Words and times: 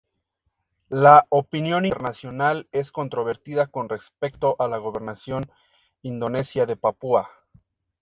La 0.89 1.27
opinión 1.29 1.85
internacional 1.85 2.67
es 2.71 2.91
controvertida 2.91 3.67
con 3.67 3.87
respecto 3.87 4.55
a 4.57 4.67
la 4.67 4.77
gobernación 4.79 5.51
Indonesia 6.01 6.65
de 6.65 6.75
Papúa. 6.75 7.29